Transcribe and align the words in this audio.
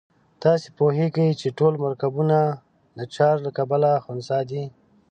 تاسې 0.43 0.67
پوهیږئ 0.77 1.29
چې 1.41 1.47
ټول 1.57 1.73
مرکبونه 1.85 2.37
د 2.97 2.99
چارج 3.13 3.39
له 3.45 3.51
کبله 3.57 3.89
خنثی 4.05 4.41
دي. 4.49 4.63